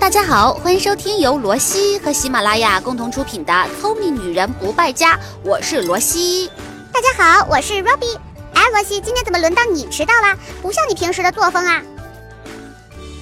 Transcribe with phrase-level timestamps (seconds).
[0.00, 6.50] 大家好，欢迎收听由罗西和喜马拉雅共同出品的《聪明女人不败家》，我是罗西。
[6.90, 8.16] 大家好，我是 Robbie。
[8.54, 10.34] 哎，罗西，今天怎么轮到你迟到了？
[10.62, 11.82] 不像你平时的作风啊！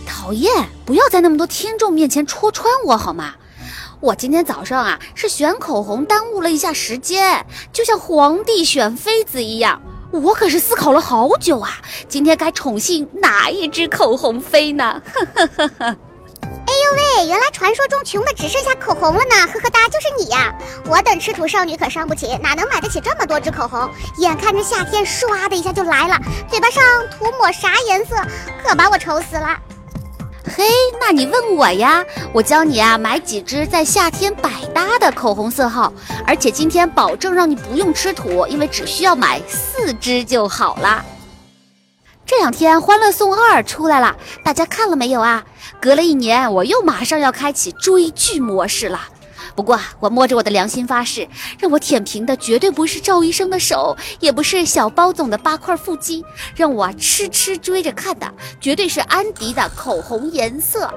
[0.06, 3.34] 讨厌，不要在那么多听众面前戳穿我好吗？
[3.98, 9.82] 我今天早上啊是选口红耽误了一下时间，就像皇帝选妃子一样，
[10.12, 15.02] 我可是思考了好久啊，今天该宠幸哪一支口红妃呢？
[15.12, 15.96] 呵呵呵呵。
[16.88, 19.46] 哎呦喂，原来传说中穷的只剩下口红了呢！
[19.52, 20.54] 呵呵哒，就是你呀！
[20.86, 23.90] 我等吃土少女可伤不起，哪能买得起这么多支口红？
[24.18, 28.16] 眼看着夏天唰的一下就来了，嘴巴上涂抹啥颜色，
[28.64, 29.58] 可把我愁死了。
[30.56, 30.64] 嘿，
[31.00, 35.92] 那你问我呀，我教你啊，买几支在夏天百搭的口红色号，
[36.26, 41.04] 而且今天保证让你不用吃土，因为只需要买四支就好了。
[42.24, 44.14] 这两天《欢乐颂二》出来了，
[44.44, 45.42] 大家看了没有啊？
[45.80, 49.00] 隔了一年，我又马上要开启追剧模式了。
[49.54, 51.26] 不过，我摸着我的良心发誓，
[51.58, 60.92] 让我舔屏的绝对不是赵医生的手，也不是小包总的八块腹肌，让我痴痴追着看的，绝对是安迪的口红颜色。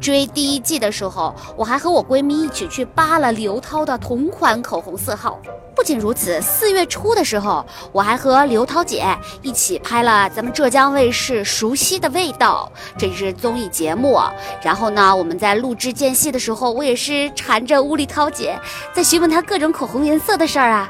[0.00, 5.38] 追第一季的时候，我还和我闺蜜一起去扒了刘涛的同款口红色号。
[5.76, 9.04] 不仅如此，四月初的时候，我还和刘涛姐
[9.42, 14.20] 一起拍了咱们浙江卫视《熟悉的味道》这是综艺节目。
[14.62, 18.56] 然后呢，我们在录制间隙的时候，我也是缠着乌力涛姐
[18.92, 20.88] 在询问她各种口红颜色的事儿啊。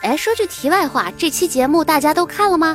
[0.00, 2.74] 哎，说句题外话，这期节目大家都看了吗？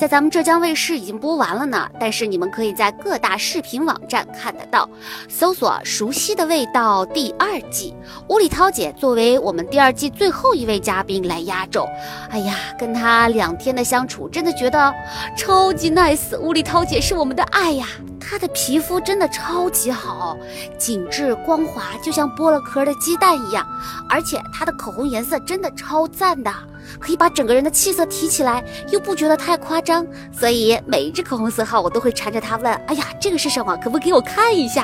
[0.00, 4.88] 在咱们浙江卫视已经播完了呢，但是你们可以在各大视频网站看得到，
[5.28, 7.94] 搜索《熟悉的味道》第二季，
[8.26, 11.86] 吴礼涛姐作为我们第二季最后一位嘉宾来压轴。
[12.30, 14.90] 哎呀，跟她两天的相处，真的觉得
[15.36, 16.34] 超级 nice。
[16.38, 17.86] 吴礼涛姐是我们的爱呀，
[18.18, 20.34] 她的皮肤真的超级好，
[20.78, 23.66] 紧致光滑，就像剥了壳的鸡蛋一样，
[24.08, 26.50] 而且她的口红颜色真的超赞的。
[27.00, 33.76] 可以把整个人的气色提起来，又不觉得太夸张，所以每一支口红色号我都会缠着他问：“哎呀，这个是什么？
[33.76, 34.82] 可不可以给我看一下？”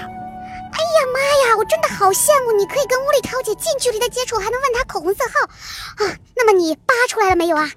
[0.77, 6.17] 哎呀妈呀，我真的好羡慕你可以跟屋里桃姐近距离的接触，还能问她口红色号啊！
[6.37, 7.71] 那么你扒出来了没有啊？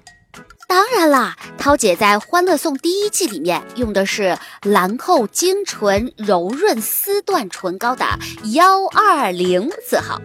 [0.70, 8.06] 当然啦，涛姐在《欢乐颂》第一季里面用的是兰蔻精纯柔润丝缎唇膏的
[8.52, 10.22] 幺二零色号。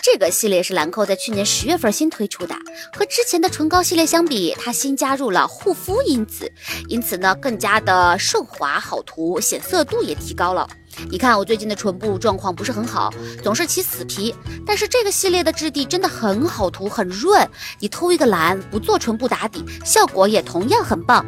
[0.00, 2.54] 这个系列是兰蔻在去年十月份新推出的，
[2.96, 6.52] 和之前的唇膏系列相比，它新加入了护肤因子，
[6.86, 10.68] 因此呢更加的顺滑好涂，显色度也提高了。
[11.08, 13.12] 你看我最近的唇部状况不是很好，
[13.42, 14.34] 总是起死皮。
[14.66, 17.48] 但是这个系列的质地真的很好涂，很润。
[17.78, 21.24] 你偷一个懒，不做唇部打底，效果也同样很棒。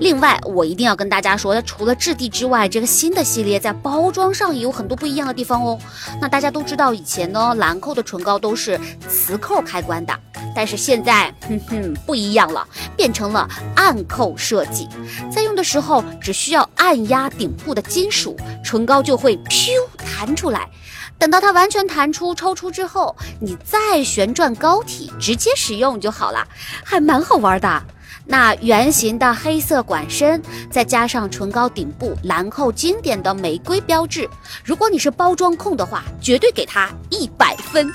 [0.00, 5.78] 另外，我一定要跟大家说，除了质地之外，这个新的系列在包装上也有很多不一样的地方哦。
[6.20, 8.78] 那大家都知道，以前呢兰蔻的唇膏都是
[9.08, 10.18] 磁扣开关的，
[10.54, 14.88] 但是现在，哼哼，不一样了，变成了暗扣设计。
[15.30, 18.34] 在时候，只需要按压顶部的金属
[18.64, 19.02] 唇膏。
[19.02, 20.70] 就会噗弹出来，
[21.18, 26.46] 等到它完全弹出抽出之后，你再旋转膏体直接使用就好了，
[26.84, 27.82] 还蛮好玩的。
[28.24, 30.40] 那圆形的黑色管身，
[30.70, 34.30] 再加上唇膏顶部兰蔻经典的玫瑰标志，
[34.64, 37.92] 如果你是包装控的话，绝对给它一百分。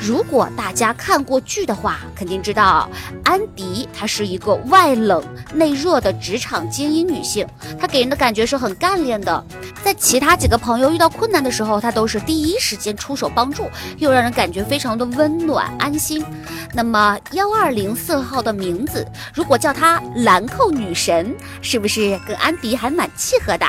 [0.00, 2.88] 如果大家看过剧的话，肯定知道
[3.22, 5.22] 安迪她是一个外冷
[5.52, 7.46] 内热的职场精英女性，
[7.78, 9.44] 她给人的感觉是很干练的。
[9.84, 13.68] 在其他几个朋友遇到困难的时候，她都是第一时间出手帮助，
[13.98, 16.24] 又让人感觉非常的温暖安心。
[16.72, 23.66] 那么幺二零色号的名字，如果叫她兰蔻女神，是不是跟安迪还蛮契合的？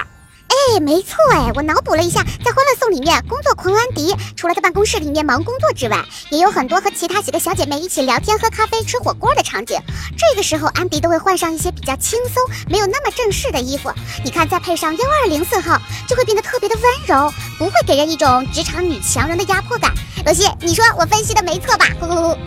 [0.51, 9.79] 哎，没错哎，我脑补了一下，在《欢乐颂》里面，工作狂安迪除了在办公室里面忙工作之外，也有很多和其他几个小姐妹一起聊天、喝咖啡、吃火锅的场景。
[10.17, 13.91] 这个时候，安迪都会换上一些比较轻松、没有那么正式的衣服。
[14.25, 19.93] 你看，再配上幺二零色号，就会变得特别的温柔，不会给人一种职场女强人的压迫感。
[20.25, 21.85] 罗西，你说我分析的没错吧？
[21.99, 22.37] 呼呼呼，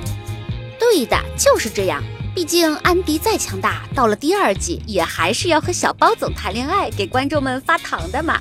[0.79, 2.03] 对的，就是这样。
[2.35, 8.41] 毕竟安迪再强大，到了第二季也还是要和小包总谈恋爱，给观众们发糖的嘛。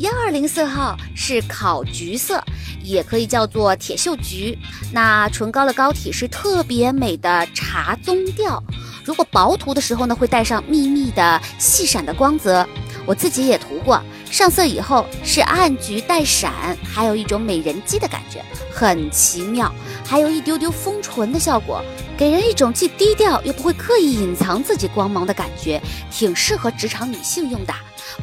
[0.00, 2.42] 幺二零色号是烤橘色，
[2.82, 4.58] 也可以叫做铁锈橘。
[4.92, 8.62] 那唇膏的膏体是特别美的茶棕调，
[9.04, 12.66] 如果薄涂的时候呢，会带上密密的细闪的光泽。
[13.06, 16.52] 我自己也涂过，上色以后是暗橘带闪，
[16.84, 18.42] 还有一种美人肌的感觉，
[18.72, 19.72] 很奇妙，
[20.06, 21.82] 还有一丢丢丰唇的效果。
[22.16, 27.74] 给人一种既低调又不会刻意隐藏自己光芒的感觉，挺适合职场女性用的。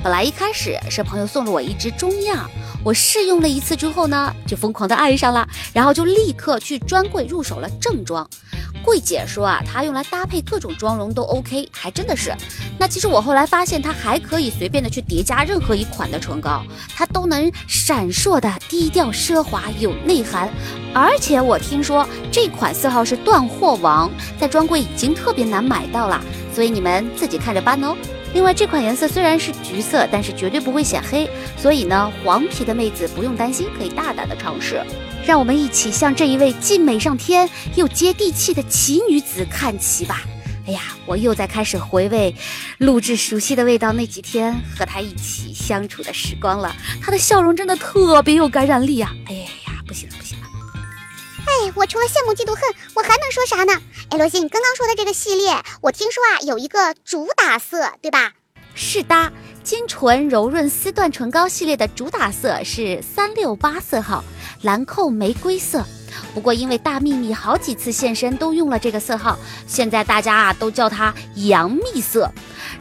[0.01, 2.49] 本来一开始是朋友送了我一支中样，
[2.85, 8.27] 我试用了一次之后呢，就疯狂的爱上了，然后就立刻去专柜入手了正装。
[8.87, 12.33] 柜姐说啊，它用来搭配各种妆容都 OK，还真的是。
[12.79, 16.63] 那其实我后来发现，它还可以随便的去叠加任何一款的唇膏，
[16.95, 20.49] 它都能闪烁的低调奢华有内涵。
[20.93, 26.23] 而且我听说这款色号是断货王，在专柜已经特别难买到了，
[26.53, 27.93] 所以你们自己看着办哦。
[28.33, 34.81] 另外，这款颜色虽然是橘色，但是绝对不会显黑，所以呢，黄皮的妹子不用担心，可以大胆的尝试。
[35.25, 40.21] 让我们一起向这一位既美上天又接地气的奇女子看齐吧！
[40.67, 42.35] 哎呀，我又在开始回味
[42.77, 46.75] 录制熟悉的味道那几天和她一起相处的时光了。
[47.01, 49.11] 她的笑容真的特别有感染力啊！
[49.27, 50.07] 哎呀，不行，
[51.75, 52.61] 我除了羡慕嫉妒恨，
[52.95, 53.73] 我还能说啥呢？
[54.09, 58.33] 哎，罗西，你刚刚说的这个系列，我听说啊，有一个主打色，对吧？
[58.73, 59.31] 是的，
[59.63, 64.23] 精纯柔润丝缎唇膏系列的主打色是三六八色号
[64.61, 65.83] 兰蔻玫瑰色。
[66.33, 69.37] 不过因为大幂幂好几次现身都用了这个色号，
[69.67, 72.31] 现在大家啊都叫它杨幂色。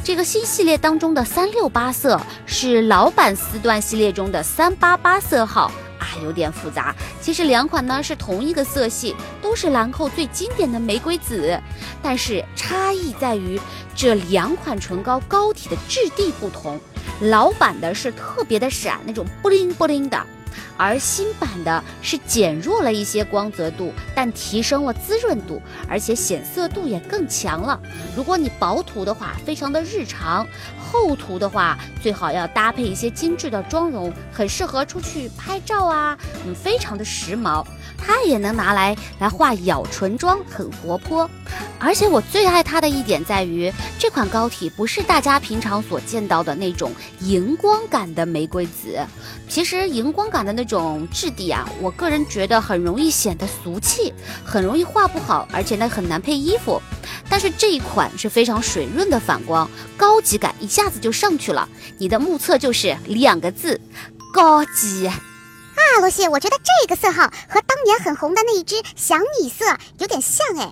[0.04, 5.72] 这个新系列当中的三六八色是老版丝缎系列中的三八八色号。
[6.22, 6.94] 有点复杂。
[7.20, 11.60] 其实两款呢是同一个色系，都是兰蔻最经典的玫瑰紫，
[12.02, 13.60] 但是差异在于
[13.94, 16.80] 这两款唇膏膏体的质地不同。
[17.20, 20.22] 老版的是特别的闪，那种布灵布灵的。
[20.76, 27.80] 而新版的是减弱了一些光泽度，但提升了滋润度，而且显色度也更强了。
[28.16, 30.46] 如果你薄涂的话，非常的日常；
[30.78, 36.16] 厚涂的话，最好要搭配一些精致的妆容，很适合出去拍照啊，
[36.46, 37.64] 嗯，非常的时髦。
[37.98, 41.28] 它也能拿来来画咬唇妆，很活泼。
[41.78, 48.98] 而且我最爱它的一点在于，这款膏体不是大家平常所见到的那种荧光感的玫瑰紫。
[49.48, 54.12] 其实荧光感的那种质地啊，我个人觉得很容易显得俗气，
[54.44, 56.80] 很容易画不好，而且呢很难配衣服。
[57.28, 61.68] 但是这一款是非常水润的反光，高级感一下子就上去了。
[61.98, 63.80] 你的目测就是两个字：
[64.32, 65.10] 高级。
[65.76, 69.64] 啊，罗西，我觉得这个色号和当年很红的那一支小米色
[69.98, 70.70] 有点像哎。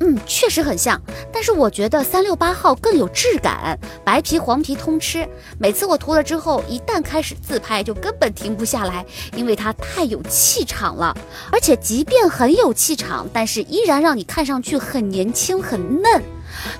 [0.00, 1.00] 嗯，确实很像，
[1.32, 5.26] 但是我觉得三六八号更有质感，白皮黄皮通吃。
[5.58, 11.16] 每次我涂了之后，一旦开始自拍，就根本停不下来，因为它太有气场了。
[11.50, 16.22] 而且即便很有气场，但是依然让你看上去很年轻、很嫩。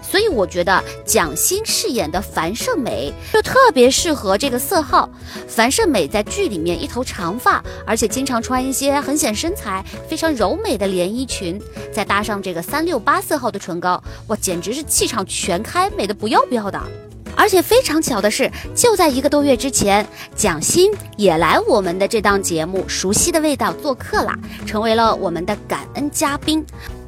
[0.03, 5.09] 所以我觉得蒋欣饰演的樊胜美就特别适合这个色号。
[5.49, 11.61] 樊胜美在剧里面一头长发，而且经常穿一些很显身材、非常柔美的连衣裙，
[11.93, 16.81] 再搭上这个三六八色号的唇膏，哇，简直是气场全开，美的不要不要的。
[17.39, 24.35] 而且非常巧的是，就在一个多月之前，蒋欣也来我们的这档节目《熟悉的味道》做客啦，
[24.65, 26.65] 成为了我们的感恩嘉宾。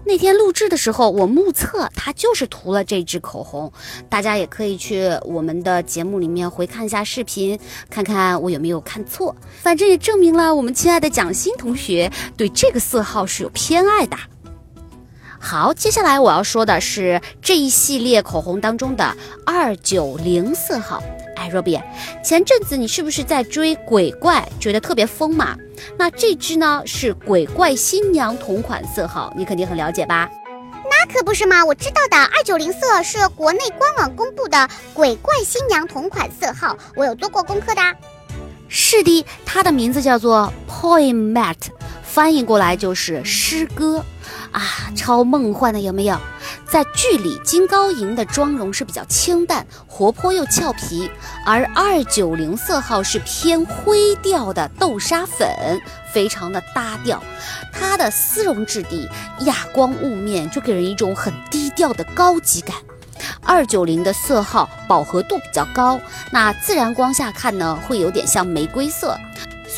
[0.08, 3.70] 那天录制的时候，我目测他就是涂了这支口红。
[4.08, 7.60] 大家也可以去我们的节目里面回看一下视频，
[7.90, 9.36] 看看我有没有看错。
[9.60, 14.16] 反正也证明了我们亲爱的蒋欣同学对这个色号是有偏爱的。
[15.40, 21.02] 好，接下来我要说的是这一系列口红当中的二九零色号。
[21.36, 21.80] 哎，若比，
[22.22, 25.56] 前阵子你是不是在追鬼怪，觉得特别疯嘛？
[25.96, 30.28] 那这支呢是鬼怪新娘同款色号，你肯定很了解吧？
[30.90, 37.80] 那可不是嘛，我知道的，二九零色是国内官网公布的鬼怪新娘同款色号，我有做过功课的。
[38.68, 41.68] 是的，它的名字叫做 Poem Matte，
[42.02, 44.04] 翻译过来就是诗歌。
[44.52, 44.62] 啊，
[44.96, 46.18] 超梦幻的有没有？
[46.66, 51.10] 在剧里，金高银的妆容是比较清淡、活泼又俏皮，
[51.46, 55.48] 而二九零色号是偏灰调的豆沙粉，
[56.12, 57.22] 非常的搭调。
[57.72, 59.08] 它的丝绒质地，
[59.40, 62.76] 哑光雾面，就给人一种很低调的高级感。
[63.42, 65.98] 二九零的色号饱和度比较高，
[66.30, 69.18] 那自然光下看呢，会有点像玫瑰色。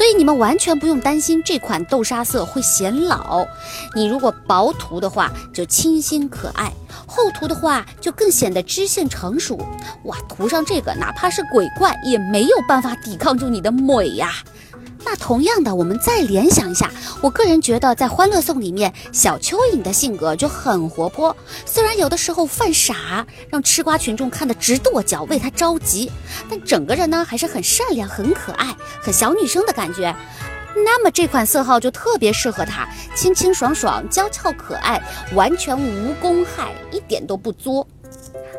[0.01, 3.47] 所以你们完全不用担心这款豆沙色会显老。
[3.95, 6.71] 你如果薄涂的话，就清新可爱；
[7.07, 9.61] 厚涂的话，就更显得知性成熟。
[10.05, 14.31] 哇，涂上这个，哪怕是鬼怪也没有办法抵抗住你的美呀！
[15.11, 16.89] 那同样的，我们再联想一下，
[17.21, 21.37] 我个人觉得在《欢乐颂》里面，小蚯蚓的性格就很活泼，
[21.67, 26.13] 虽然有的时候犯傻，让吃瓜群众看得直跺脚，为他着急，
[26.49, 30.15] 但整个人呢还是很善良、很可爱、很小女生的感觉。
[30.77, 35.03] 那么这款色号就特别适合她，清清爽爽、娇俏可爱，
[35.35, 37.85] 完全无公害，一点都不作。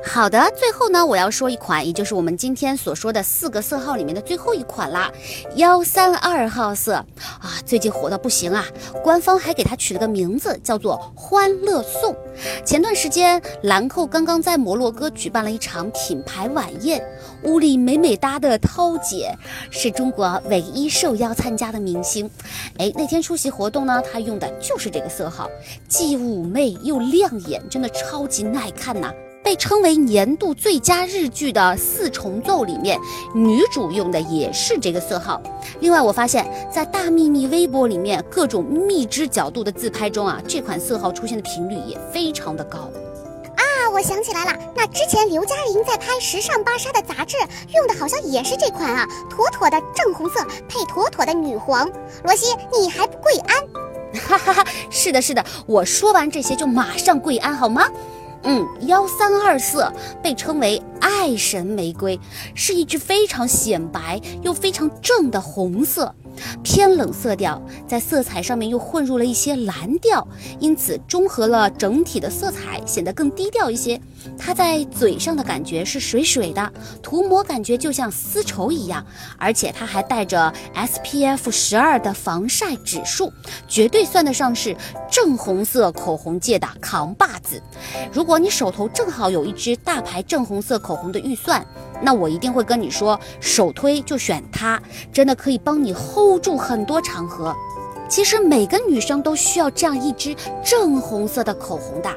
[0.03, 5.09] 好的，最后呢，我要说一款，也就是我们今天所说的四个色号里面的最后一款啦，
[5.55, 6.95] 幺三二号色
[7.39, 8.65] 啊，最近火到不行啊，
[9.03, 12.15] 官方还给它取了个名字，叫做欢乐颂。
[12.65, 17.01] 前段时间，兰蔻刚刚在摩洛哥举办了一场品牌晚宴，
[17.43, 19.33] 屋里美美哒的涛姐
[19.69, 22.29] 是中国唯一受邀参加的明星。
[22.77, 25.49] 哎，那天出席活动呢，她用的就是这个色号，
[25.87, 29.11] 既妩媚又亮眼，真的超级耐看呐。
[29.43, 32.99] 被称为年度最佳日剧的《四重奏》里面，
[33.33, 35.41] 女主用的也是这个色号。
[35.79, 42.79] 另外，我发现，在大秘密微博里面各种蜜汁角度的自拍中啊，这款色号出现的频率也非常的高。
[43.55, 47.37] 啊，我想起来了，那之前刘嘉玲在拍《时尚芭莎》的杂志
[47.75, 51.89] 用的好像也是这款啊，妥妥的正红色配妥妥的女皇。
[52.23, 53.57] 罗西，你还不跪安？
[54.27, 57.87] 哈哈哈，是的，是的，我说完这些就马上跪安，好吗？
[58.43, 59.85] 嗯，幺三二四
[60.21, 62.17] 被称为爱神玫瑰，
[62.55, 66.15] 是一支非常显白又非常正的红色。
[66.63, 70.25] 偏冷色调，在色彩上面又混入了一些蓝调，
[70.59, 73.99] 因此中和了整体的色彩，显得更低调一些。
[74.37, 76.71] 它在嘴上的感觉是水水的，
[77.03, 79.05] 涂抹感觉就像丝绸一样，
[79.37, 83.31] 而且它还带着 SPF 十二的防晒指数，
[83.67, 84.75] 绝对算得上是
[85.11, 87.61] 正红色口红界的扛把子。
[88.11, 91.65] 如果你手头正好有一支大牌正红色口口红的预算，
[92.01, 94.77] 那我一定会跟你说，首推就选它，
[95.13, 97.55] 真的可以帮你 hold 住很多场合。
[98.09, 102.09] 其实每个女生都需要这样一支正红色的口红的。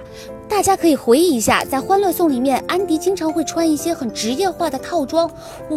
[0.55, 5.29] 大家可以回忆一下，在《欢乐颂》里面，安迪经常会穿一些很职业化的套装，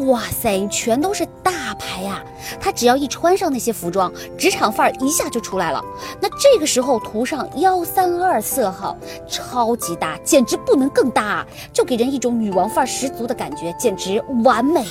[0.05, 2.23] 哇塞，全都是大牌呀！
[2.61, 5.83] 他只要一穿上那些服装，职场范儿一下就出来了。
[6.21, 8.95] 那这个时候涂上幺三二色号，
[9.27, 11.47] 超级搭，简直不能更搭啊！
[11.73, 14.85] 就给人一种女王范儿十足的感觉，简直完美。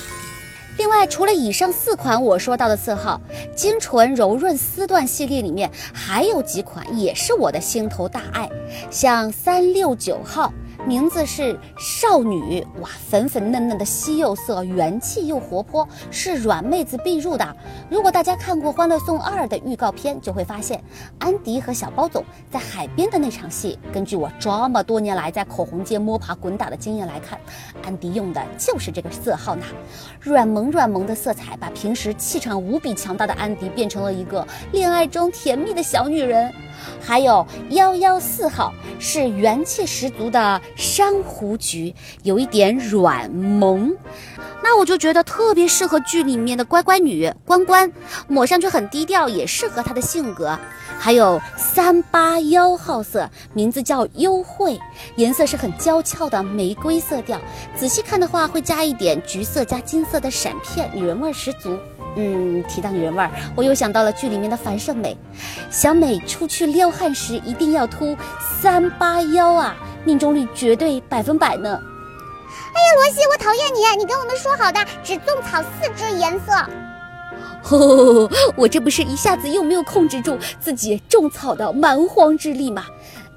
[0.78, 3.21] 另外，除了以上四款我说到的色号，
[3.54, 8.49] 精纯柔润丝缎系列里面还有几款也是我的心头大爱，
[8.90, 10.52] 像三六九号。
[10.87, 17.57] 名字是少女哇，粉粉嫩嫩的西柚色，元气又活泼，是软妹子必入的。
[17.90, 20.81] 如果大家看过《欢乐颂二》的预告片，就会发现
[21.19, 23.76] 安迪和小包总在海边的那场戏。
[23.93, 27.37] 根据我这么多年来在口红界摸爬滚打的经验来看，
[27.85, 29.64] 安迪用的就是这个色号呢。
[30.21, 36.55] 软萌软萌的色彩，把平时气场无比强大的安迪变成了一个恋爱中甜蜜的小女人。
[37.00, 43.97] 还有幺幺四号是元气十足的珊瑚橘，有一点软萌，
[44.62, 47.90] 那我就觉得特别适合剧里面的乖乖女关关，
[48.26, 50.59] 抹上去很低调，也适合她的性格。
[50.99, 54.79] 还有三八幺号色，名字叫幽会，
[55.17, 57.41] 颜色是很娇俏的玫瑰色调，
[57.76, 61.79] 仔细看的话会加一点橘色加金色的闪片，女人味十足。
[62.17, 65.17] 嗯，提到女人味儿，我又想到了剧里面的樊胜美，
[65.71, 68.17] 小美出去撩汉时一定要涂
[68.61, 71.69] 三八幺啊，命中率绝对百分百呢。
[71.69, 76.53] 哎呀，罗西，我讨厌你，你跟我们说好的只种草四支颜色。
[77.71, 82.85] 哦， 我这不是一下子又没有控制住自己种草的蛮荒之力吗？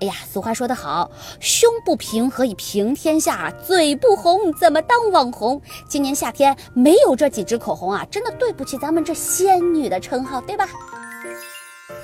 [0.02, 1.12] 哎呀，俗话说得好，
[1.42, 3.52] 胸不平何以平天下？
[3.66, 5.62] 嘴不红怎么当网红？
[5.90, 10.70] 今年夏天没有这几支口红啊，真的对不起咱们这仙女的称号，对吧？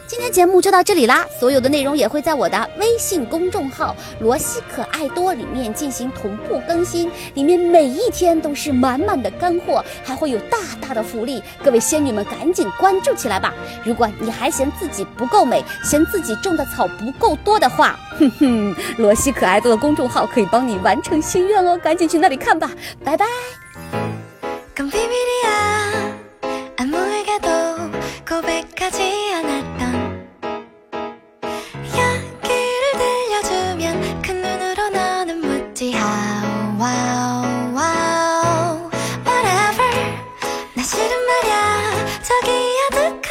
[0.08, 13.54] 今天节目就到这里啦所有的内容也会在我的微信公众号罗西可爱多里面进行同步更新里面每一天都是满满的干货还会有大大的福利各位仙女们赶紧关注起来吧。
[13.84, 22.70] 如果你还嫌自己不够美嫌自己种的草不够多的话 哼哼罗西可爱多的公众号可以帮你完成心愿哦赶紧去那里看吧。
[23.04, 23.26] 拜拜。
[42.26, 42.32] 時
[42.98, 43.25] やずく